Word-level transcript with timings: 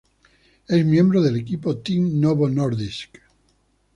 Es 0.67 0.83
miembro 0.83 1.21
del 1.21 1.35
equipo 1.37 1.77
Team 1.77 2.19
Novo 2.19 2.49
Nordisk. 2.49 3.19